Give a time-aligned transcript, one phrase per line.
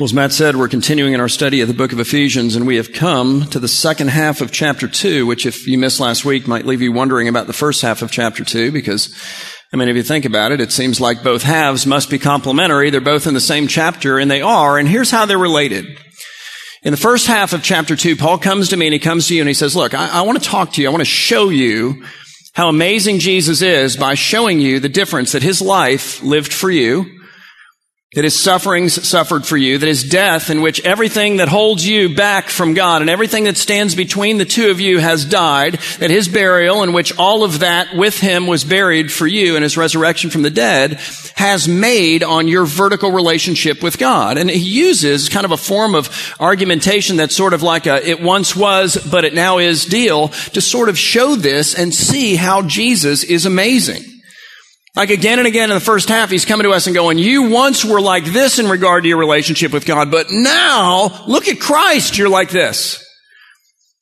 [0.00, 2.66] Well, as Matt said, we're continuing in our study of the book of Ephesians, and
[2.66, 6.24] we have come to the second half of chapter two, which if you missed last
[6.24, 9.14] week might leave you wondering about the first half of chapter two, because,
[9.74, 12.88] I mean, if you think about it, it seems like both halves must be complementary.
[12.88, 15.84] They're both in the same chapter, and they are, and here's how they're related.
[16.82, 19.34] In the first half of chapter two, Paul comes to me and he comes to
[19.34, 20.88] you and he says, look, I, I want to talk to you.
[20.88, 22.06] I want to show you
[22.54, 27.19] how amazing Jesus is by showing you the difference that his life lived for you,
[28.14, 32.12] that his sufferings suffered for you, that his death in which everything that holds you
[32.12, 36.10] back from God and everything that stands between the two of you has died, that
[36.10, 39.76] his burial in which all of that with him was buried for you and his
[39.76, 40.94] resurrection from the dead
[41.36, 44.38] has made on your vertical relationship with God.
[44.38, 48.20] And he uses kind of a form of argumentation that's sort of like a it
[48.20, 52.62] once was, but it now is deal to sort of show this and see how
[52.62, 54.09] Jesus is amazing.
[54.96, 57.48] Like again and again in the first half, he's coming to us and going, you
[57.50, 61.60] once were like this in regard to your relationship with God, but now look at
[61.60, 63.06] Christ, you're like this.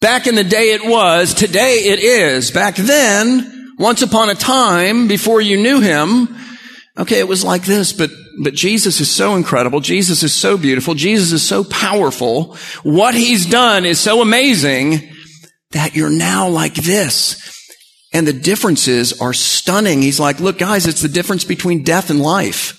[0.00, 2.50] Back in the day it was, today it is.
[2.50, 6.36] Back then, once upon a time, before you knew him,
[6.96, 8.10] okay, it was like this, but,
[8.42, 9.80] but Jesus is so incredible.
[9.80, 10.94] Jesus is so beautiful.
[10.94, 12.56] Jesus is so powerful.
[12.82, 15.12] What he's done is so amazing
[15.72, 17.57] that you're now like this.
[18.12, 20.00] And the differences are stunning.
[20.00, 22.74] He's like, look guys, it's the difference between death and life.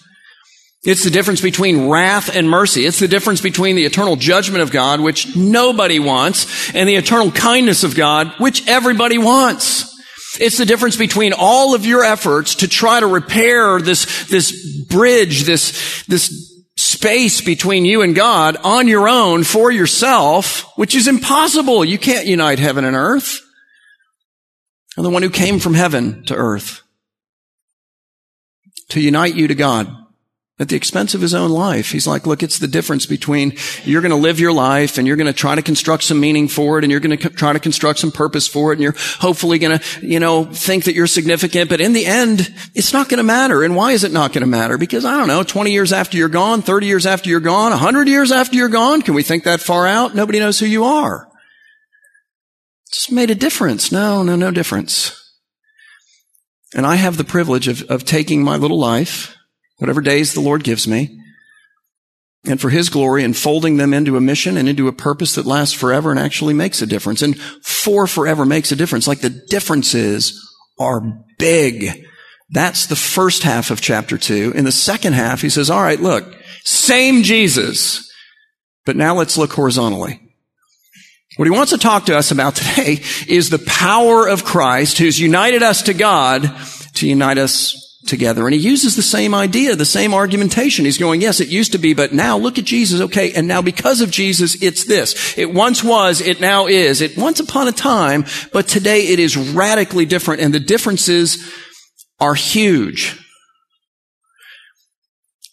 [0.83, 2.85] It's the difference between wrath and mercy.
[2.85, 7.31] It's the difference between the eternal judgment of God, which nobody wants, and the eternal
[7.31, 9.85] kindness of God, which everybody wants.
[10.39, 15.43] It's the difference between all of your efforts to try to repair this, this bridge,
[15.43, 21.83] this, this space between you and God on your own for yourself, which is impossible.
[21.83, 23.41] You can't unite heaven and earth
[24.97, 26.81] and the one who came from heaven to earth
[28.89, 29.95] to unite you to God
[30.59, 31.91] at the expense of his own life.
[31.91, 33.53] He's like, look, it's the difference between
[33.85, 36.49] you're going to live your life and you're going to try to construct some meaning
[36.49, 38.95] for it and you're going to try to construct some purpose for it and you're
[38.97, 41.69] hopefully going to, you know, think that you're significant.
[41.69, 43.63] But in the end, it's not going to matter.
[43.63, 44.77] And why is it not going to matter?
[44.77, 48.09] Because I don't know, 20 years after you're gone, 30 years after you're gone, 100
[48.09, 50.13] years after you're gone, can we think that far out?
[50.13, 51.28] Nobody knows who you are.
[52.91, 53.91] Just made a difference.
[53.91, 55.15] No, no, no difference.
[56.75, 59.35] And I have the privilege of, of taking my little life,
[59.77, 61.19] whatever days the Lord gives me,
[62.45, 65.45] and for His glory and folding them into a mission and into a purpose that
[65.45, 67.21] lasts forever and actually makes a difference.
[67.21, 69.07] And for forever makes a difference.
[69.07, 70.39] Like the differences
[70.79, 71.01] are
[71.37, 72.05] big.
[72.49, 74.51] That's the first half of chapter two.
[74.55, 76.33] In the second half, he says, all right, look,
[76.63, 78.11] same Jesus,
[78.85, 80.21] but now let's look horizontally.
[81.39, 85.17] What he wants to talk to us about today is the power of Christ who's
[85.17, 86.53] united us to God
[86.95, 88.45] to unite us together.
[88.45, 90.83] And he uses the same idea, the same argumentation.
[90.83, 92.99] He's going, yes, it used to be, but now look at Jesus.
[92.99, 93.31] Okay.
[93.31, 95.37] And now because of Jesus, it's this.
[95.37, 96.99] It once was, it now is.
[96.99, 101.53] It once upon a time, but today it is radically different and the differences
[102.19, 103.17] are huge.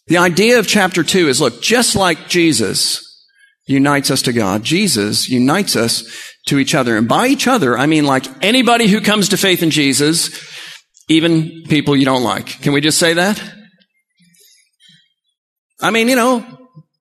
[0.08, 3.05] The idea of chapter two is look, just like Jesus,
[3.66, 4.62] unites us to God.
[4.62, 6.96] Jesus unites us to each other.
[6.96, 10.30] And by each other, I mean like anybody who comes to faith in Jesus,
[11.08, 12.46] even people you don't like.
[12.62, 13.42] Can we just say that?
[15.80, 16.44] I mean, you know,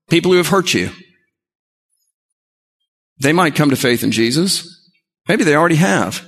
[0.09, 0.89] people who have hurt you.
[3.19, 4.67] They might come to faith in Jesus.
[5.27, 6.25] Maybe they already have.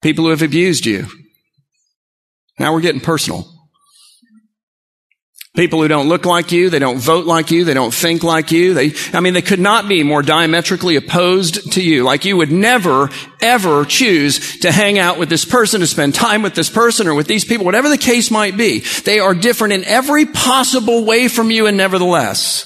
[0.00, 1.06] People who have abused you.
[2.58, 3.57] Now we're getting personal.
[5.58, 8.52] People who don't look like you, they don't vote like you, they don't think like
[8.52, 8.74] you.
[8.74, 12.04] They, I mean, they could not be more diametrically opposed to you.
[12.04, 13.10] Like you would never,
[13.42, 17.14] ever choose to hang out with this person, to spend time with this person or
[17.14, 18.84] with these people, whatever the case might be.
[19.04, 22.64] They are different in every possible way from you and nevertheless.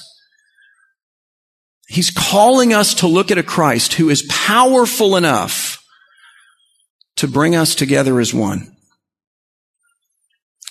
[1.87, 5.83] He's calling us to look at a Christ who is powerful enough
[7.15, 8.71] to bring us together as one.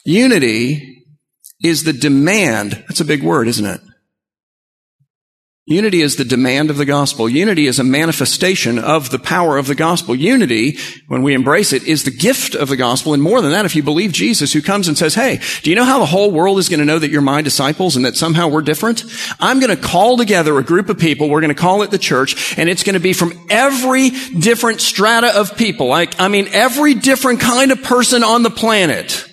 [0.05, 0.92] Unity
[1.63, 2.73] is the demand.
[2.89, 3.81] That's a big word, isn't it?
[5.65, 7.29] Unity is the demand of the gospel.
[7.29, 10.13] Unity is a manifestation of the power of the gospel.
[10.13, 10.77] Unity,
[11.07, 13.15] when we embrace it, is the gift of the gospel.
[13.15, 15.77] And more than that, if you believe Jesus who comes and says, Hey, do you
[15.77, 18.17] know how the whole world is going to know that you're my disciples and that
[18.17, 19.05] somehow we're different?
[19.39, 21.31] I'm going to call together a group of people.
[21.31, 24.81] We're going to call it the church and it's going to be from every different
[24.81, 25.87] strata of people.
[25.87, 29.32] Like, I mean, every different kind of person on the planet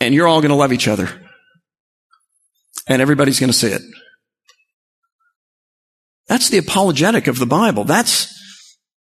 [0.00, 1.08] and you're all going to love each other.
[2.86, 3.82] And everybody's going to see it.
[6.26, 7.84] That's the apologetic of the Bible.
[7.84, 8.34] That's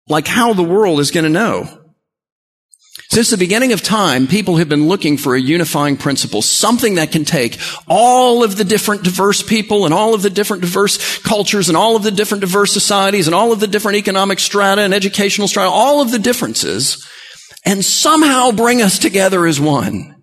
[0.08, 1.82] like how the world is going to know.
[3.10, 7.12] Since the beginning of time, people have been looking for a unifying principle, something that
[7.12, 11.68] can take all of the different diverse people and all of the different diverse cultures
[11.68, 14.92] and all of the different diverse societies and all of the different economic strata and
[14.92, 17.06] educational strata, all of the differences,
[17.64, 20.15] and somehow bring us together as one.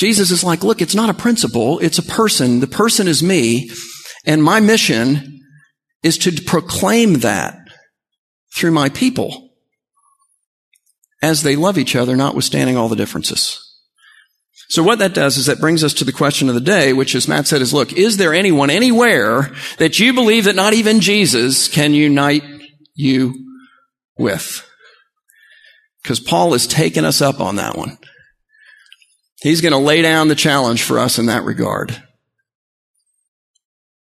[0.00, 2.60] Jesus is like, look, it's not a principle, it's a person.
[2.60, 3.70] The person is me,
[4.24, 5.42] and my mission
[6.02, 7.58] is to proclaim that
[8.56, 9.50] through my people
[11.22, 13.62] as they love each other, notwithstanding all the differences.
[14.70, 17.14] So what that does is that brings us to the question of the day, which
[17.14, 21.00] as Matt said is, look, is there anyone anywhere that you believe that not even
[21.00, 22.44] Jesus can unite
[22.94, 23.34] you
[24.16, 24.66] with?
[26.02, 27.98] Because Paul has taken us up on that one.
[29.42, 32.02] He's going to lay down the challenge for us in that regard.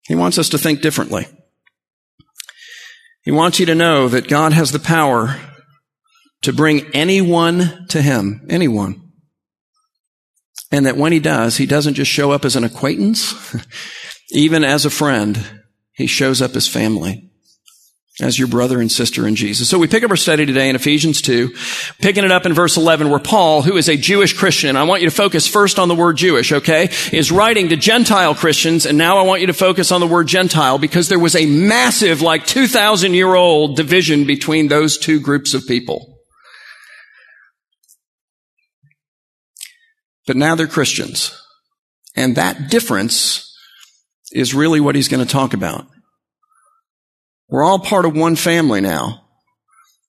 [0.07, 1.27] He wants us to think differently.
[3.23, 5.39] He wants you to know that God has the power
[6.41, 9.11] to bring anyone to him, anyone.
[10.71, 13.55] And that when he does, he doesn't just show up as an acquaintance,
[14.31, 15.45] even as a friend,
[15.93, 17.30] he shows up as family,
[18.21, 19.67] as your brother and sister in Jesus.
[19.67, 21.53] So we pick up our study today in Ephesians 2,
[21.99, 25.01] picking it up in verse 11 where Paul, who is a Jewish Christian, I want
[25.01, 28.97] you to focus first on the word Jewish, okay, is writing to Gentile Christians, and
[28.97, 32.21] now I want you to focus on the word Gentile because there was a massive,
[32.21, 36.11] like 2,000 year old division between those two groups of people.
[40.31, 41.37] but now they're Christians.
[42.15, 43.53] And that difference
[44.31, 45.87] is really what he's going to talk about.
[47.51, 49.25] We're all part of one family now.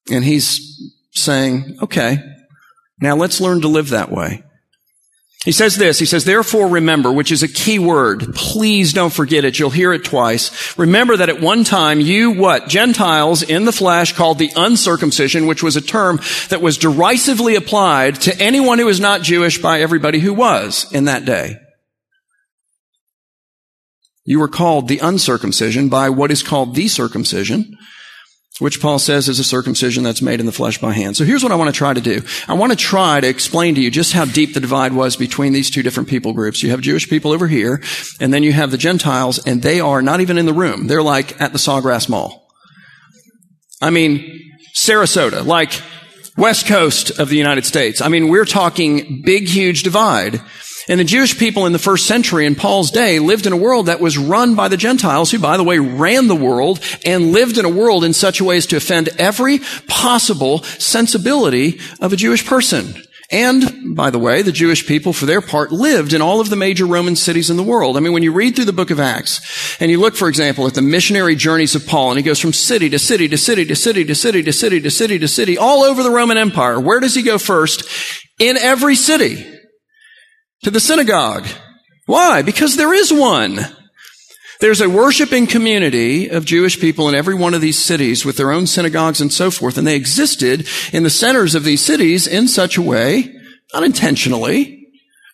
[0.09, 2.17] And he's saying, okay,
[3.01, 4.43] now let's learn to live that way.
[5.43, 8.33] He says this, he says, therefore remember, which is a key word.
[8.33, 9.59] Please don't forget it.
[9.59, 10.77] You'll hear it twice.
[10.77, 12.69] Remember that at one time you, what?
[12.69, 18.21] Gentiles in the flesh called the uncircumcision, which was a term that was derisively applied
[18.21, 21.57] to anyone who was not Jewish by everybody who was in that day.
[24.25, 27.77] You were called the uncircumcision by what is called the circumcision,
[28.59, 31.17] which Paul says is a circumcision that's made in the flesh by hand.
[31.17, 32.21] So here's what I want to try to do.
[32.47, 35.53] I want to try to explain to you just how deep the divide was between
[35.53, 36.63] these two different people groups.
[36.63, 37.81] You have Jewish people over here,
[38.21, 40.87] and then you have the Gentiles, and they are not even in the room.
[40.87, 42.47] They're like at the Sawgrass Mall.
[43.81, 44.39] I mean,
[44.75, 45.81] Sarasota, like
[46.37, 48.01] west coast of the United States.
[48.01, 50.41] I mean, we're talking big, huge divide.
[50.87, 53.85] And the Jewish people in the first century in Paul's day lived in a world
[53.85, 57.57] that was run by the Gentiles, who, by the way, ran the world and lived
[57.57, 62.17] in a world in such a way as to offend every possible sensibility of a
[62.17, 62.95] Jewish person.
[63.31, 66.55] And, by the way, the Jewish people, for their part, lived in all of the
[66.55, 67.95] major Roman cities in the world.
[67.95, 70.67] I mean, when you read through the book of Acts, and you look, for example,
[70.67, 73.65] at the missionary journeys of Paul, and he goes from city to city to city
[73.65, 76.79] to city to city to city to city to city, all over the Roman Empire,
[76.79, 77.83] where does he go first?
[78.37, 79.52] In every city
[80.63, 81.45] to the synagogue.
[82.05, 82.41] Why?
[82.41, 83.59] Because there is one.
[84.59, 88.51] There's a worshiping community of Jewish people in every one of these cities with their
[88.51, 92.47] own synagogues and so forth, and they existed in the centers of these cities in
[92.47, 93.33] such a way,
[93.73, 94.87] not intentionally,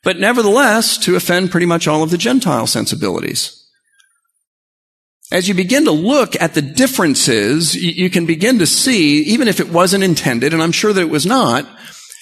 [0.04, 3.56] but nevertheless to offend pretty much all of the Gentile sensibilities.
[5.32, 9.60] As you begin to look at the differences, you can begin to see, even if
[9.60, 11.68] it wasn't intended, and I'm sure that it was not,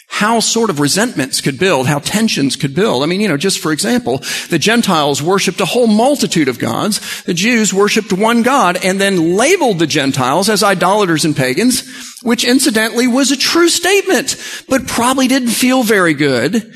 [0.10, 3.04] how sort of resentments could build, how tensions could build.
[3.04, 4.20] I mean, you know, just for example,
[4.50, 7.24] the Gentiles worshiped a whole multitude of gods.
[7.24, 11.84] The Jews worshiped one God and then labeled the Gentiles as idolaters and pagans,
[12.24, 16.74] which incidentally was a true statement, but probably didn't feel very good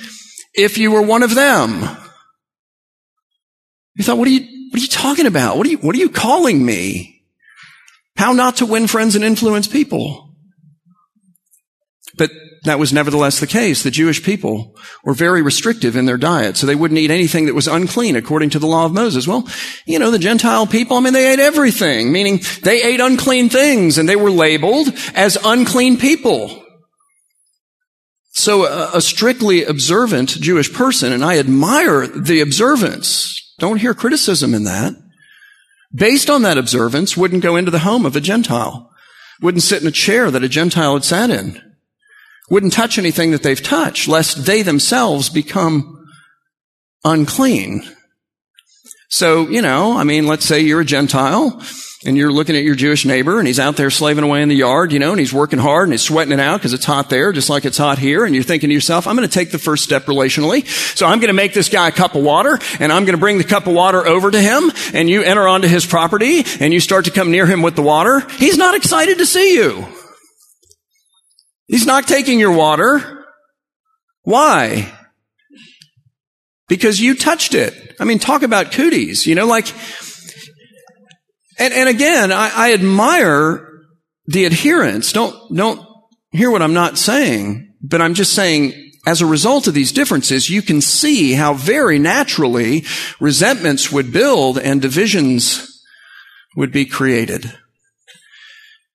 [0.53, 1.98] if you were one of them.
[3.96, 5.58] You thought, what are you, what are you talking about?
[5.58, 7.24] What are you, what are you calling me?
[8.17, 10.36] How not to win friends and influence people?
[12.17, 12.29] But
[12.63, 13.82] that was nevertheless the case.
[13.82, 17.56] The Jewish people were very restrictive in their diet, so they wouldn't eat anything that
[17.56, 19.27] was unclean according to the law of Moses.
[19.27, 19.48] Well,
[19.86, 23.98] you know, the Gentile people, I mean, they ate everything, meaning they ate unclean things
[23.98, 26.63] and they were labeled as unclean people.
[28.34, 34.63] So a, strictly observant Jewish person, and I admire the observance, don't hear criticism in
[34.65, 34.94] that,
[35.94, 38.89] based on that observance, wouldn't go into the home of a Gentile,
[39.41, 41.71] wouldn't sit in a chair that a Gentile had sat in
[42.51, 46.05] wouldn't touch anything that they've touched, lest they themselves become
[47.05, 47.81] unclean.
[49.10, 51.62] So, you know, I mean, let's say you're a Gentile
[52.05, 54.55] and you're looking at your Jewish neighbor and he's out there slaving away in the
[54.55, 57.10] yard, you know, and he's working hard and he's sweating it out because it's hot
[57.10, 58.25] there, just like it's hot here.
[58.25, 60.67] And you're thinking to yourself, I'm going to take the first step relationally.
[60.98, 63.20] So I'm going to make this guy a cup of water and I'm going to
[63.20, 66.74] bring the cup of water over to him and you enter onto his property and
[66.74, 68.20] you start to come near him with the water.
[68.38, 70.00] He's not excited to see you.
[71.72, 73.25] He's not taking your water.
[74.24, 74.92] Why?
[76.68, 77.96] Because you touched it.
[77.98, 79.74] I mean, talk about cooties, you know, like,
[81.58, 83.66] and, and again, I, I admire
[84.25, 85.13] the adherence.
[85.13, 85.80] Don't, don't
[86.32, 90.50] hear what I'm not saying, but I'm just saying as a result of these differences,
[90.50, 92.84] you can see how very naturally
[93.22, 95.82] resentments would build and divisions
[96.58, 97.58] would be created.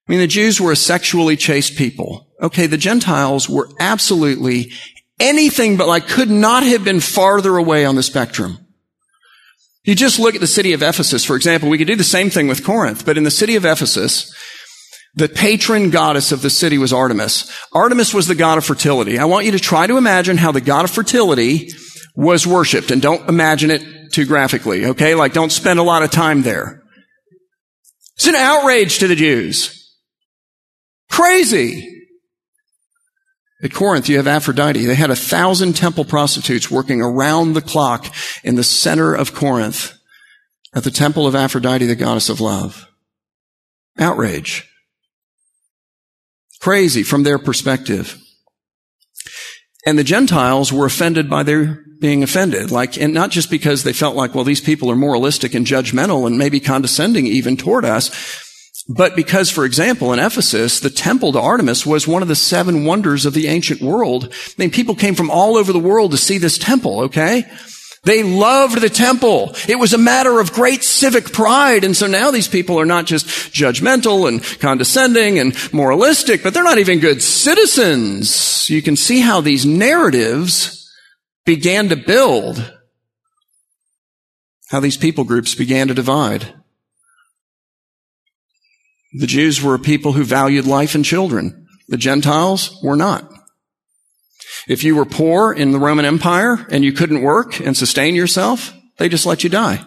[0.06, 2.28] I mean, the Jews were a sexually chaste people.
[2.40, 4.70] Okay, the Gentiles were absolutely
[5.18, 8.58] anything but like could not have been farther away on the spectrum.
[9.84, 11.68] You just look at the city of Ephesus, for example.
[11.68, 14.34] We could do the same thing with Corinth, but in the city of Ephesus,
[15.14, 17.50] the patron goddess of the city was Artemis.
[17.72, 19.18] Artemis was the god of fertility.
[19.18, 21.70] I want you to try to imagine how the god of fertility
[22.14, 25.14] was worshiped and don't imagine it too graphically, okay?
[25.14, 26.82] Like don't spend a lot of time there.
[28.16, 29.75] It's an outrage to the Jews.
[31.16, 32.08] Crazy.
[33.62, 34.84] At Corinth, you have Aphrodite.
[34.84, 39.98] They had a thousand temple prostitutes working around the clock in the center of Corinth
[40.74, 42.86] at the temple of Aphrodite, the goddess of love.
[43.98, 44.68] Outrage.
[46.60, 48.22] Crazy from their perspective.
[49.86, 52.70] And the Gentiles were offended by their being offended.
[52.70, 56.26] Like, and not just because they felt like, well, these people are moralistic and judgmental
[56.26, 58.10] and maybe condescending even toward us,
[58.88, 62.84] but because, for example, in Ephesus, the temple to Artemis was one of the seven
[62.84, 64.28] wonders of the ancient world.
[64.32, 67.44] I mean, people came from all over the world to see this temple, okay?
[68.04, 69.56] They loved the temple.
[69.68, 71.82] It was a matter of great civic pride.
[71.82, 76.62] And so now these people are not just judgmental and condescending and moralistic, but they're
[76.62, 78.70] not even good citizens.
[78.70, 80.88] You can see how these narratives
[81.44, 82.72] began to build,
[84.68, 86.54] how these people groups began to divide.
[89.18, 91.66] The Jews were a people who valued life and children.
[91.88, 93.32] The Gentiles were not.
[94.68, 98.74] If you were poor in the Roman Empire and you couldn't work and sustain yourself,
[98.98, 99.84] they just let you die.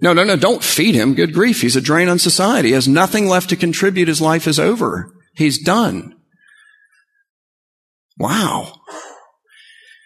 [0.00, 1.14] No, no, no, don't feed him.
[1.14, 1.60] Good grief.
[1.60, 2.68] He's a drain on society.
[2.68, 4.08] He has nothing left to contribute.
[4.08, 5.12] His life is over.
[5.34, 6.14] He's done.
[8.18, 8.72] Wow.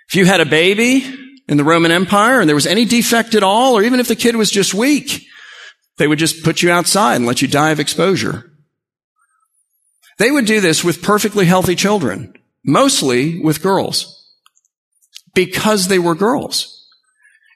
[0.09, 1.04] If you had a baby
[1.49, 4.16] in the Roman Empire and there was any defect at all, or even if the
[4.16, 5.26] kid was just weak,
[5.97, 8.51] they would just put you outside and let you die of exposure.
[10.23, 12.33] They would do this with perfectly healthy children
[12.64, 14.25] mostly with girls
[15.35, 16.87] because they were girls.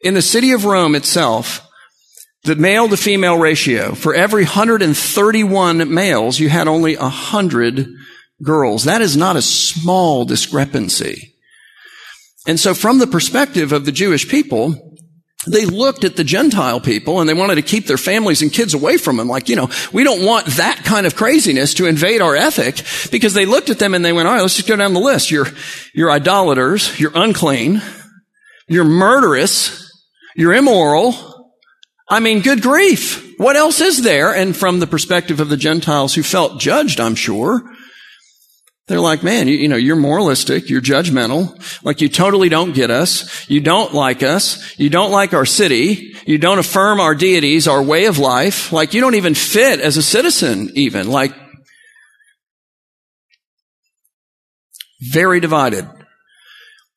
[0.02, 1.64] In the city of Rome itself,
[2.42, 7.86] the male to female ratio, for every 131 males, you had only 100
[8.42, 8.82] girls.
[8.82, 11.36] That is not a small discrepancy.
[12.48, 14.85] And so from the perspective of the Jewish people,
[15.46, 18.74] they looked at the Gentile people and they wanted to keep their families and kids
[18.74, 19.28] away from them.
[19.28, 23.34] Like, you know, we don't want that kind of craziness to invade our ethic because
[23.34, 25.30] they looked at them and they went, all right, let's just go down the list.
[25.30, 25.46] You're,
[25.94, 26.98] you're idolaters.
[26.98, 27.80] You're unclean.
[28.68, 29.90] You're murderous.
[30.36, 31.14] You're immoral.
[32.08, 33.34] I mean, good grief.
[33.38, 34.34] What else is there?
[34.34, 37.62] And from the perspective of the Gentiles who felt judged, I'm sure,
[38.86, 42.90] they're like, man, you, you, know, you're moralistic, you're judgmental, like you totally don't get
[42.90, 47.66] us, you don't like us, you don't like our city, you don't affirm our deities,
[47.66, 51.34] our way of life, like you don't even fit as a citizen even, like
[55.00, 55.88] very divided.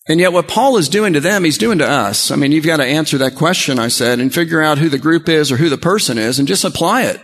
[0.07, 2.29] And yet what Paul is doing to them, he's doing to us.
[2.29, 4.97] I mean, you've got to answer that question, I said, and figure out who the
[4.97, 7.19] group is or who the person is and just apply it.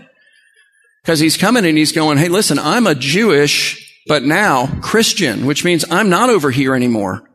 [1.03, 5.65] Because he's coming and he's going, hey, listen, I'm a Jewish but now Christian, which
[5.65, 7.29] means I'm not over here anymore.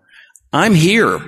[0.52, 1.20] I'm here.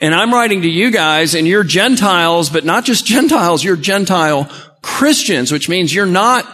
[0.00, 4.50] And I'm writing to you guys and you're Gentiles, but not just Gentiles, you're Gentile
[4.82, 6.46] Christians, which means you're not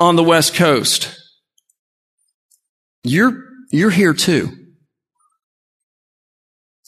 [0.00, 1.18] on the West Coast.
[3.04, 4.50] You're, you're here too.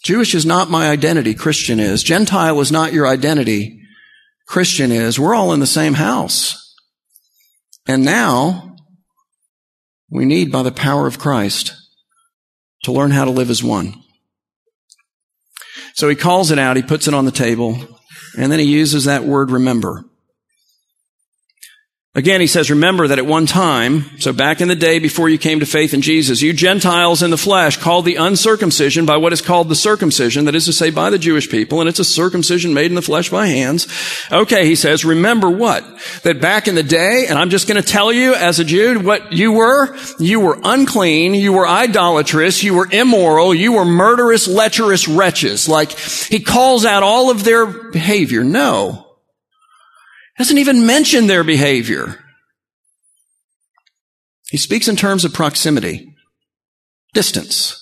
[0.05, 1.35] Jewish is not my identity.
[1.35, 2.03] Christian is.
[2.03, 3.81] Gentile is not your identity.
[4.47, 5.19] Christian is.
[5.19, 6.61] We're all in the same house.
[7.87, 8.74] And now
[10.11, 11.75] we need, by the power of Christ,
[12.85, 13.95] to learn how to live as one.
[15.95, 17.79] So he calls it out, he puts it on the table,
[18.37, 20.05] and then he uses that word remember.
[22.17, 25.37] Again, he says, remember that at one time, so back in the day before you
[25.37, 29.33] came to faith in Jesus, you Gentiles in the flesh called the uncircumcision by what
[29.33, 32.05] is called the circumcision, that is to say by the Jewish people, and it's a
[32.05, 33.89] circumcision made in the flesh by hands.
[34.31, 35.85] Okay, he says, remember what?
[36.23, 39.01] That back in the day, and I'm just going to tell you as a Jew
[39.01, 44.47] what you were, you were unclean, you were idolatrous, you were immoral, you were murderous,
[44.47, 45.69] lecherous wretches.
[45.69, 48.45] Like, he calls out all of their behavior.
[48.45, 49.04] No
[50.39, 52.19] doesn't even mention their behavior.
[54.51, 56.15] He speaks in terms of proximity,
[57.13, 57.81] distance.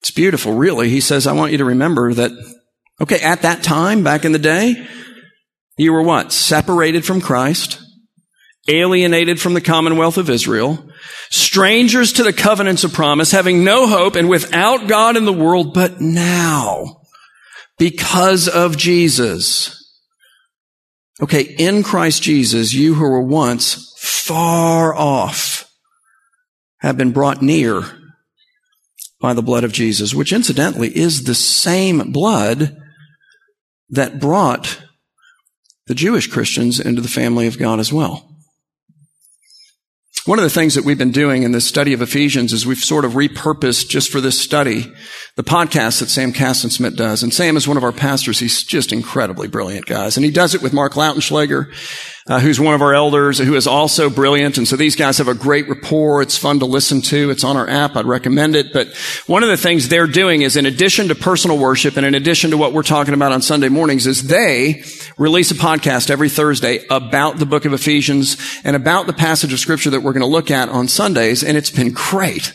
[0.00, 0.88] It's beautiful, really.
[0.88, 2.30] He says, I want you to remember that,
[3.00, 4.86] okay, at that time, back in the day,
[5.76, 6.32] you were what?
[6.32, 7.80] Separated from Christ,
[8.68, 10.88] alienated from the commonwealth of Israel,
[11.30, 15.74] strangers to the covenants of promise, having no hope and without God in the world,
[15.74, 17.00] but now,
[17.78, 19.85] because of Jesus,
[21.20, 25.70] okay, in Christ Jesus, you who were once far off
[26.80, 27.84] have been brought near
[29.20, 32.76] by the blood of Jesus, which incidentally is the same blood
[33.90, 34.82] that brought
[35.86, 38.36] the Jewish Christians into the family of God as well.
[40.26, 42.78] One of the things that we've been doing in this study of Ephesians is we've
[42.78, 44.92] sort of repurposed just for this study
[45.36, 47.22] the podcast that Sam Smith does.
[47.22, 48.38] And Sam is one of our pastors.
[48.38, 50.16] He's just incredibly brilliant, guys.
[50.16, 51.72] And he does it with Mark Lautenschlager
[52.28, 54.58] uh, who's one of our elders, who is also brilliant.
[54.58, 56.22] And so these guys have a great rapport.
[56.22, 57.30] It's fun to listen to.
[57.30, 57.94] It's on our app.
[57.94, 58.72] I'd recommend it.
[58.72, 58.88] But
[59.26, 62.50] one of the things they're doing is in addition to personal worship and in addition
[62.50, 64.82] to what we're talking about on Sunday mornings is they
[65.18, 69.60] release a podcast every Thursday about the book of Ephesians and about the passage of
[69.60, 71.44] scripture that we're going to look at on Sundays.
[71.44, 72.52] And it's been great.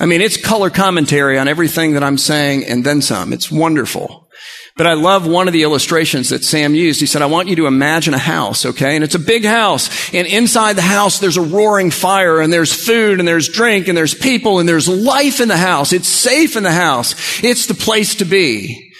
[0.00, 3.32] I mean, it's color commentary on everything that I'm saying and then some.
[3.32, 4.28] It's wonderful.
[4.76, 6.98] But I love one of the illustrations that Sam used.
[6.98, 8.96] He said, I want you to imagine a house, okay?
[8.96, 10.12] And it's a big house.
[10.12, 13.96] And inside the house, there's a roaring fire and there's food and there's drink and
[13.96, 15.92] there's people and there's life in the house.
[15.92, 17.14] It's safe in the house.
[17.44, 18.92] It's the place to be.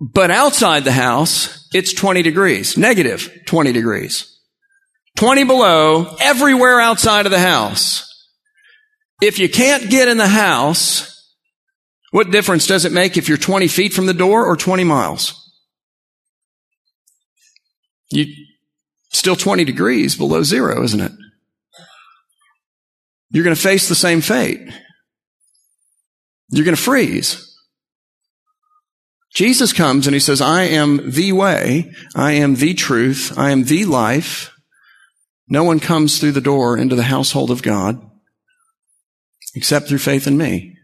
[0.00, 4.34] But outside the house, it's 20 degrees, negative 20 degrees.
[5.16, 8.07] 20 below everywhere outside of the house.
[9.20, 11.34] If you can't get in the house,
[12.10, 15.34] what difference does it make if you're 20 feet from the door or 20 miles?
[18.10, 18.26] You
[19.10, 21.12] still 20 degrees below zero, isn't it?
[23.30, 24.60] You're going to face the same fate.
[26.50, 27.44] You're going to freeze.
[29.34, 31.92] Jesus comes and he says, I am the way.
[32.14, 33.36] I am the truth.
[33.36, 34.50] I am the life.
[35.48, 38.00] No one comes through the door into the household of God
[39.54, 40.76] except through faith in me.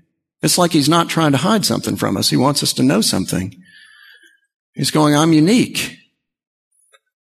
[0.43, 2.31] It's like he's not trying to hide something from us.
[2.31, 3.55] He wants us to know something.
[4.75, 5.99] He's going, I'm unique.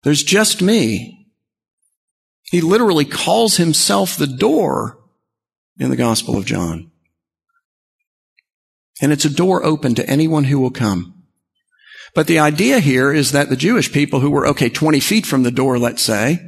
[0.05, 1.29] There's just me.
[2.51, 4.99] He literally calls himself the door
[5.79, 6.91] in the Gospel of John.
[9.03, 11.25] And it's a door open to anyone who will come.
[12.15, 15.43] But the idea here is that the Jewish people who were, okay, 20 feet from
[15.43, 16.39] the door, let's say,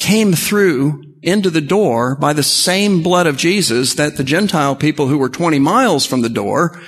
[0.00, 5.06] came through into the door by the same blood of Jesus that the Gentile people
[5.06, 6.80] who were 20 miles from the door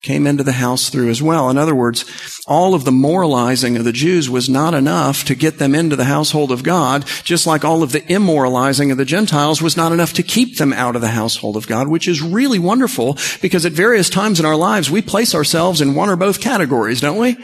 [0.00, 1.50] came into the house through as well.
[1.50, 2.04] In other words,
[2.46, 6.04] all of the moralizing of the Jews was not enough to get them into the
[6.04, 10.12] household of God, just like all of the immoralizing of the Gentiles was not enough
[10.12, 13.72] to keep them out of the household of God, which is really wonderful because at
[13.72, 17.36] various times in our lives, we place ourselves in one or both categories, don't we?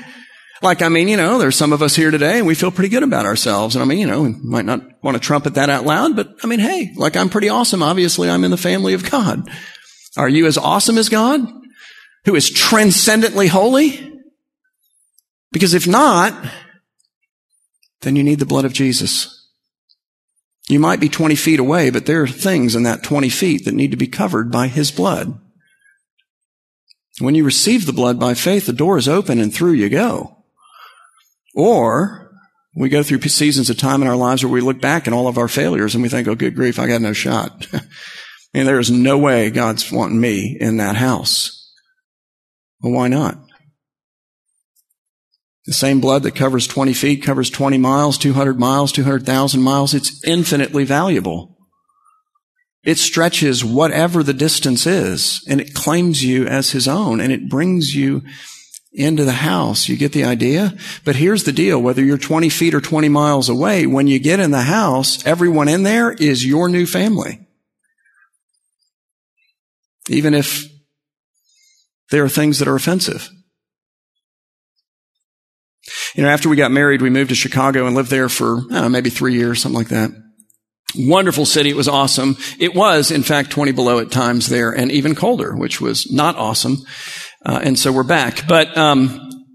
[0.63, 2.89] Like, I mean, you know, there's some of us here today and we feel pretty
[2.89, 3.75] good about ourselves.
[3.75, 6.35] And I mean, you know, we might not want to trumpet that out loud, but
[6.43, 7.83] I mean, hey, like I'm pretty awesome.
[7.83, 9.49] Obviously, I'm in the family of God.
[10.17, 11.41] Are you as awesome as God?
[12.25, 14.23] Who is transcendently holy?
[15.53, 16.51] Because if not,
[18.01, 19.49] then you need the blood of Jesus.
[20.69, 23.75] You might be 20 feet away, but there are things in that 20 feet that
[23.75, 25.39] need to be covered by His blood.
[27.19, 30.34] When you receive the blood by faith, the door is open and through you go.
[31.55, 32.25] Or
[32.77, 35.29] we go through seasons of time in our lives where we look back at all
[35.29, 37.67] of our failures and we think, oh, good grief, I got no shot.
[38.55, 41.73] and there is no way God's wanting me in that house.
[42.81, 43.39] Well, why not?
[45.67, 49.95] The same blood that covers 20 feet covers 20 miles, 200 miles, 200,000 miles.
[49.95, 51.57] It's infinitely valuable.
[52.83, 57.49] It stretches whatever the distance is and it claims you as his own and it
[57.49, 58.23] brings you
[58.95, 59.89] into the house.
[59.89, 60.75] You get the idea?
[61.05, 61.83] But here's the deal.
[61.83, 65.69] Whether you're 20 feet or 20 miles away, when you get in the house, everyone
[65.69, 67.41] in there is your new family.
[70.09, 70.65] Even if
[72.11, 73.29] there are things that are offensive.
[76.15, 78.89] You know, after we got married, we moved to Chicago and lived there for know,
[78.89, 80.11] maybe three years, something like that.
[80.97, 81.71] Wonderful city.
[81.71, 82.37] It was awesome.
[82.61, 86.37] It was, in fact, 20 below at times there and even colder, which was not
[86.37, 86.79] awesome.
[87.45, 88.47] Uh, and so we're back.
[88.49, 89.47] But, um,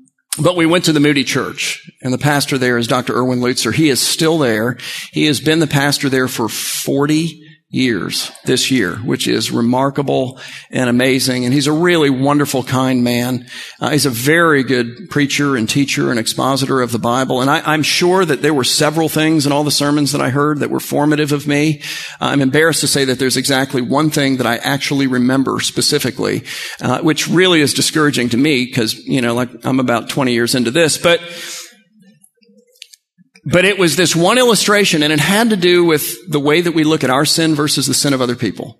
[0.41, 3.15] but we went to the Moody Church, and the pastor there is Dr.
[3.15, 3.73] Erwin Lutzer.
[3.73, 4.77] He is still there.
[5.11, 10.39] He has been the pastor there for 40 years this year, which is remarkable
[10.71, 11.45] and amazing.
[11.45, 13.45] And he's a really wonderful, kind man.
[13.79, 17.41] Uh, he's a very good preacher and teacher and expositor of the Bible.
[17.41, 20.31] And I, am sure that there were several things in all the sermons that I
[20.31, 21.81] heard that were formative of me.
[22.19, 26.45] Uh, I'm embarrassed to say that there's exactly one thing that I actually remember specifically,
[26.81, 30.55] uh, which really is discouraging to me because, you know, like I'm about 20 years
[30.55, 31.21] into this, but
[33.45, 36.73] but it was this one illustration and it had to do with the way that
[36.73, 38.79] we look at our sin versus the sin of other people.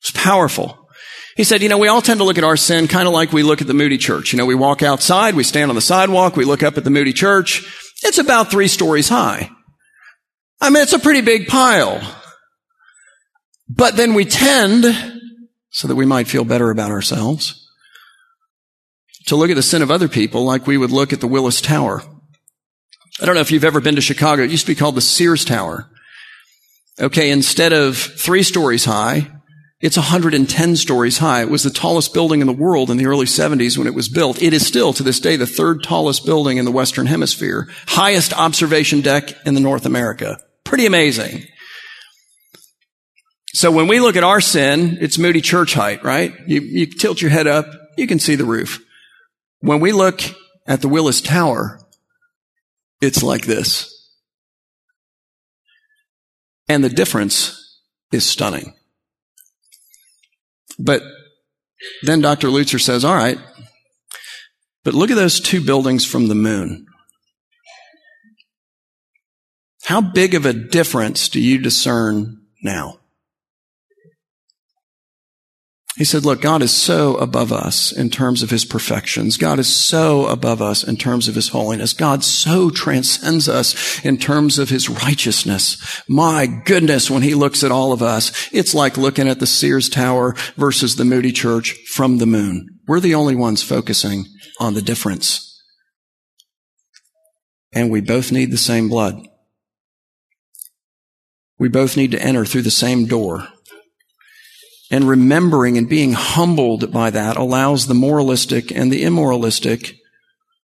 [0.00, 0.88] It's powerful.
[1.36, 3.32] He said, you know, we all tend to look at our sin kind of like
[3.32, 4.32] we look at the Moody church.
[4.32, 6.90] You know, we walk outside, we stand on the sidewalk, we look up at the
[6.90, 7.64] Moody church.
[8.02, 9.50] It's about three stories high.
[10.60, 12.00] I mean, it's a pretty big pile.
[13.68, 14.84] But then we tend,
[15.70, 17.68] so that we might feel better about ourselves,
[19.26, 21.60] to look at the sin of other people like we would look at the Willis
[21.60, 22.02] Tower.
[23.20, 24.42] I don't know if you've ever been to Chicago.
[24.42, 25.90] It used to be called the Sears Tower.
[27.00, 29.28] Okay, instead of three stories high,
[29.80, 31.42] it's 110 stories high.
[31.42, 34.08] It was the tallest building in the world in the early 70s when it was
[34.08, 34.42] built.
[34.42, 37.68] It is still, to this day, the third tallest building in the Western Hemisphere.
[37.86, 40.38] Highest observation deck in the North America.
[40.64, 41.44] Pretty amazing.
[43.54, 46.32] So when we look at our sin, it's Moody church height, right?
[46.46, 48.80] You, you tilt your head up, you can see the roof.
[49.60, 50.22] When we look
[50.66, 51.80] at the Willis Tower,
[53.00, 53.94] it's like this.
[56.68, 57.80] And the difference
[58.12, 58.74] is stunning.
[60.78, 61.02] But
[62.02, 62.48] then Dr.
[62.48, 63.38] Lutzer says, all right,
[64.84, 66.86] but look at those two buildings from the moon.
[69.84, 72.97] How big of a difference do you discern now?
[75.98, 79.36] He said, look, God is so above us in terms of his perfections.
[79.36, 81.92] God is so above us in terms of his holiness.
[81.92, 86.00] God so transcends us in terms of his righteousness.
[86.08, 89.88] My goodness, when he looks at all of us, it's like looking at the Sears
[89.88, 92.78] Tower versus the Moody Church from the moon.
[92.86, 94.26] We're the only ones focusing
[94.60, 95.60] on the difference.
[97.72, 99.16] And we both need the same blood.
[101.58, 103.48] We both need to enter through the same door.
[104.90, 109.96] And remembering and being humbled by that allows the moralistic and the immoralistic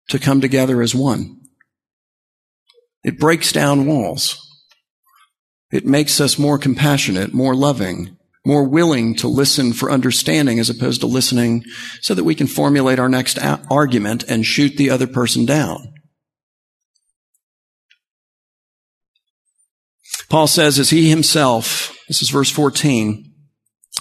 [0.08, 1.40] to come together as one.
[3.04, 4.46] It breaks down walls.
[5.70, 11.00] It makes us more compassionate, more loving, more willing to listen for understanding as opposed
[11.02, 11.62] to listening
[12.00, 15.94] so that we can formulate our next a- argument and shoot the other person down.
[20.28, 23.29] Paul says, as he himself, this is verse 14,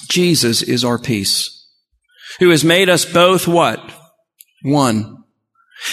[0.08, 1.68] Jesus is our peace,
[2.40, 3.80] who has made us both what?
[4.64, 5.24] One.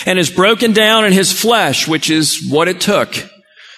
[0.04, 3.14] And has broken down in his flesh, which is what it took.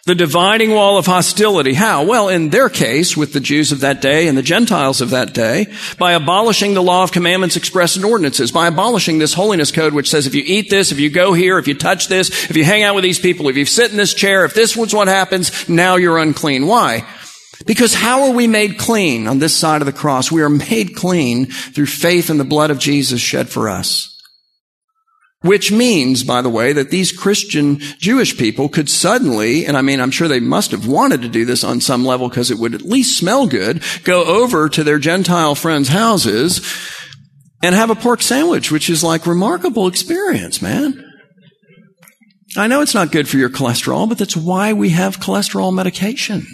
[0.07, 1.75] The dividing wall of hostility.
[1.75, 2.03] How?
[2.07, 5.35] Well, in their case, with the Jews of that day and the Gentiles of that
[5.35, 5.67] day,
[5.99, 10.09] by abolishing the law of commandments expressed in ordinances, by abolishing this holiness code which
[10.09, 12.65] says if you eat this, if you go here, if you touch this, if you
[12.65, 15.09] hang out with these people, if you sit in this chair, if this was what
[15.09, 16.67] happens, now you're unclean.
[16.67, 17.07] Why?
[17.69, 20.33] Because how are we made clean on this side of the cross?
[20.33, 24.09] We are made clean through faith in the blood of Jesus shed for us.
[25.43, 30.01] Which means, by the way, that these Christian Jewish people could suddenly, and I mean,
[30.01, 32.75] I'm sure they must have wanted to do this on some level because it would
[32.75, 36.67] at least smell good, go over to their Gentile friends' houses
[37.63, 41.05] and have a pork sandwich, which is like remarkable experience, man.
[42.57, 46.47] I know it's not good for your cholesterol, but that's why we have cholesterol medication.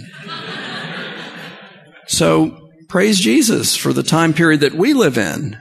[2.06, 5.56] So praise Jesus for the time period that we live in.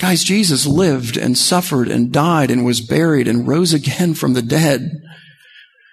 [0.00, 4.42] Guys, Jesus lived and suffered and died and was buried and rose again from the
[4.42, 4.90] dead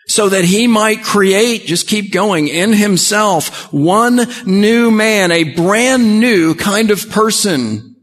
[0.08, 6.20] so that he might create, just keep going, in himself one new man, a brand
[6.20, 7.96] new kind of person,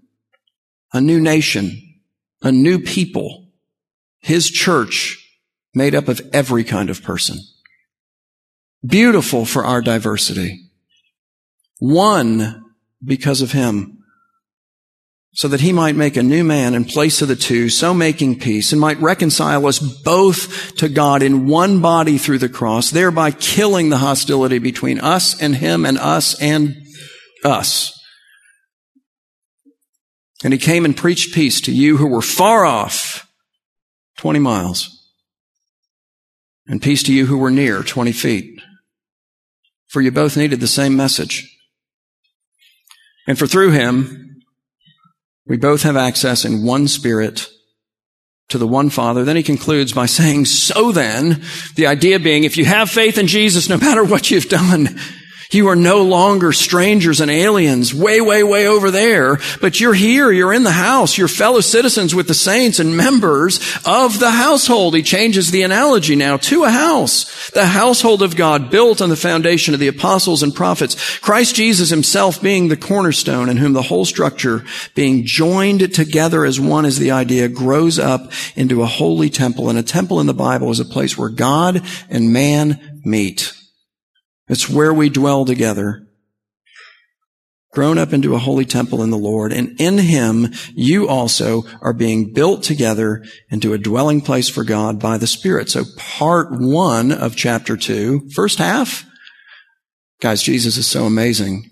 [0.94, 1.70] a new nation,
[2.42, 3.48] a new people,
[4.20, 5.18] his church
[5.74, 7.38] made up of every kind of person.
[8.84, 10.70] Beautiful for our diversity.
[11.78, 12.64] One
[13.04, 13.98] because of him.
[15.32, 18.40] So that he might make a new man in place of the two, so making
[18.40, 23.30] peace, and might reconcile us both to God in one body through the cross, thereby
[23.30, 26.74] killing the hostility between us and him and us and
[27.44, 27.96] us.
[30.42, 33.28] And he came and preached peace to you who were far off,
[34.18, 35.12] 20 miles,
[36.66, 38.60] and peace to you who were near, 20 feet
[39.90, 41.58] for you both needed the same message.
[43.26, 44.40] And for through him,
[45.46, 47.48] we both have access in one spirit
[48.48, 49.24] to the one Father.
[49.24, 51.42] Then he concludes by saying, so then,
[51.74, 54.98] the idea being, if you have faith in Jesus, no matter what you've done,
[55.52, 60.30] you are no longer strangers and aliens way, way, way over there, but you're here,
[60.30, 64.94] you're in the house, you're fellow citizens with the saints and members of the household.
[64.94, 69.16] He changes the analogy now to a house, the household of God built on the
[69.16, 73.82] foundation of the apostles and prophets, Christ Jesus himself being the cornerstone in whom the
[73.82, 79.30] whole structure being joined together as one is the idea grows up into a holy
[79.30, 79.68] temple.
[79.68, 83.59] And a temple in the Bible is a place where God and man meet.
[84.50, 86.08] It's where we dwell together.
[87.72, 91.92] Grown up into a holy temple in the Lord, and in Him you also are
[91.92, 95.70] being built together into a dwelling place for God by the Spirit.
[95.70, 99.06] So part one of chapter two, first half,
[100.20, 101.70] guys, Jesus is so amazing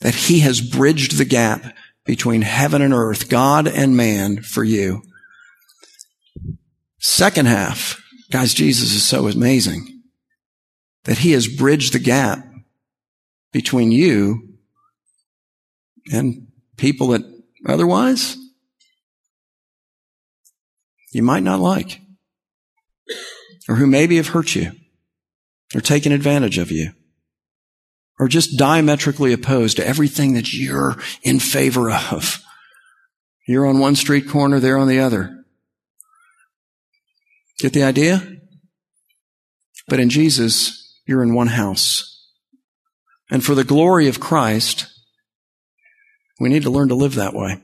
[0.00, 1.74] that He has bridged the gap
[2.04, 5.00] between heaven and earth, God and man for you.
[6.98, 7.98] Second half,
[8.30, 9.97] guys, Jesus is so amazing
[11.08, 12.46] that he has bridged the gap
[13.50, 14.58] between you
[16.12, 17.22] and people that
[17.64, 18.36] otherwise
[21.10, 22.02] you might not like
[23.70, 24.70] or who maybe have hurt you
[25.74, 26.90] or taken advantage of you
[28.20, 32.44] or just diametrically opposed to everything that you're in favor of.
[33.46, 35.42] You're on one street corner, they're on the other.
[37.60, 38.40] Get the idea?
[39.88, 40.77] But in Jesus,
[41.08, 42.26] you're in one house.
[43.30, 44.86] And for the glory of Christ,
[46.38, 47.62] we need to learn to live that way.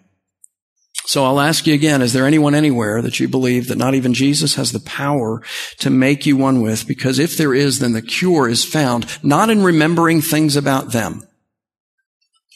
[1.07, 4.15] So I'll ask you again, is there anyone anywhere that you believe that not even
[4.15, 5.43] Jesus has the power
[5.81, 6.89] to make you one with?
[6.89, 11.23] Because if there is, then the cure is found not in remembering things about them.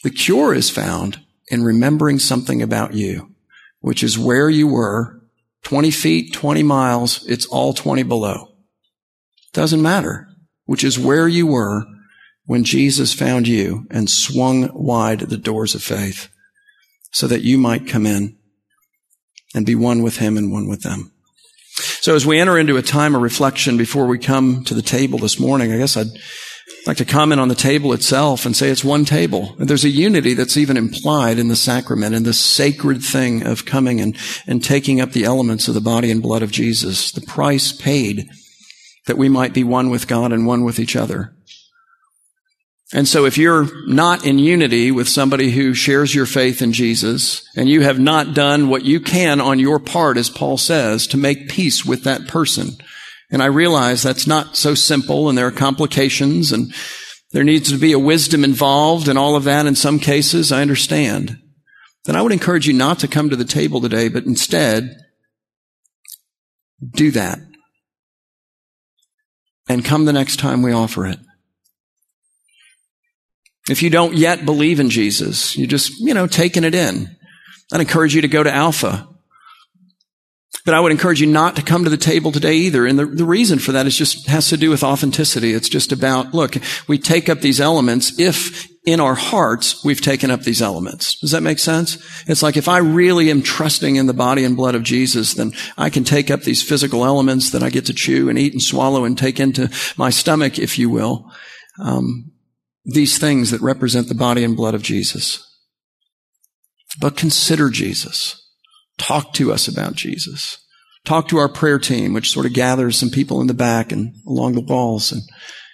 [0.03, 3.35] The cure is found in remembering something about you,
[3.81, 5.21] which is where you were
[5.63, 7.23] 20 feet, 20 miles.
[7.27, 8.55] It's all 20 below.
[9.53, 10.28] Doesn't matter
[10.69, 11.83] which is where you were
[12.45, 16.29] when Jesus found you and swung wide the doors of faith
[17.11, 18.37] so that you might come in
[19.55, 21.11] and be one with him and one with them.
[22.01, 25.17] So as we enter into a time of reflection before we come to the table
[25.17, 26.05] this morning, I guess I'd
[26.85, 29.55] like to comment on the table itself and say it's one table.
[29.57, 33.99] There's a unity that's even implied in the sacrament in the sacred thing of coming
[33.99, 37.71] and, and taking up the elements of the body and blood of Jesus, the price
[37.71, 38.29] paid
[39.09, 41.33] that we might be one with God and one with each other.
[42.93, 47.43] And so if you're not in unity with somebody who shares your faith in Jesus
[47.55, 51.17] and you have not done what you can on your part, as Paul says, to
[51.17, 52.77] make peace with that person,
[53.31, 56.71] and I realize that's not so simple and there are complications and
[57.31, 60.61] there needs to be a wisdom involved and all of that in some cases, I
[60.61, 61.35] understand.
[62.05, 64.95] Then I would encourage you not to come to the table today, but instead
[66.93, 67.39] do that
[69.69, 71.19] and come the next time we offer it.
[73.69, 77.15] If you don't yet believe in Jesus, you're just, you know, taking it in.
[77.71, 79.07] I'd encourage you to go to Alpha.
[80.65, 82.85] But I would encourage you not to come to the table today either.
[82.85, 85.53] And the, the reason for that is just has to do with authenticity.
[85.53, 90.31] It's just about, look, we take up these elements if in our hearts we've taken
[90.31, 91.19] up these elements.
[91.19, 91.97] Does that make sense?
[92.27, 95.51] It's like if I really am trusting in the body and blood of Jesus, then
[95.77, 98.61] I can take up these physical elements that I get to chew and eat and
[98.61, 101.29] swallow and take into my stomach, if you will.
[101.79, 102.31] Um,
[102.85, 105.45] these things that represent the body and blood of Jesus.
[106.99, 108.41] But consider Jesus.
[108.97, 110.57] Talk to us about Jesus.
[111.05, 114.13] Talk to our prayer team, which sort of gathers some people in the back and
[114.27, 115.21] along the walls and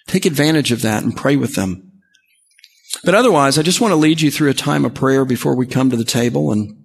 [0.08, 1.85] take advantage of that and pray with them.
[3.04, 5.68] But otherwise, I just want to lead you through a time of prayer before we
[5.68, 6.82] come to the table and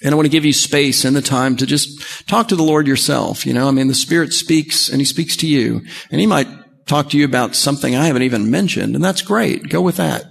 [0.00, 2.62] and I want to give you space and the time to just talk to the
[2.62, 3.44] Lord yourself.
[3.44, 6.46] You know, I mean, the Spirit speaks and He speaks to you and He might
[6.86, 9.68] talk to you about something I haven't even mentioned and that's great.
[9.68, 10.24] Go with that.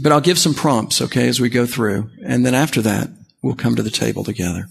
[0.00, 2.08] But I'll give some prompts, okay, as we go through.
[2.24, 3.08] And then after that,
[3.42, 4.66] we'll come to the table together.